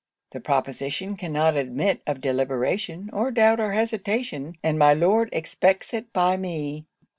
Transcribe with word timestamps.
The 0.31 0.39
proposition 0.39 1.15
cannot 1.15 1.55
admit 1.55 2.01
of 2.07 2.21
deliberation, 2.21 3.11
or 3.13 3.29
doubt, 3.29 3.59
or 3.59 3.73
hesitation, 3.73 4.55
and 4.63 4.79
my 4.79 4.95
Lord 4.95 5.29
expects 5.31 5.93
it 5.93 6.11
by 6.11 6.37
me.' 6.37 6.85